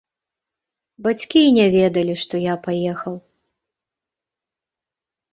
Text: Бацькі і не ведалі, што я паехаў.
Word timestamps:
Бацькі 1.07 1.41
і 1.47 1.51
не 1.57 1.65
ведалі, 1.75 2.15
што 2.21 2.35
я 2.43 2.55
паехаў. 2.65 3.15